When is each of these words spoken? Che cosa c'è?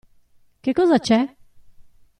Che 0.61 0.71
cosa 0.73 0.97
c'è? 0.97 1.35